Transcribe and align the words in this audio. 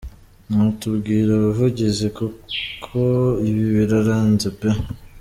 Mwatubwira 0.51 1.29
abavugizi 1.35 2.07
kuko 2.17 2.99
ibi 3.49 3.65
birarenze 3.75 4.47
pe! 4.59 4.69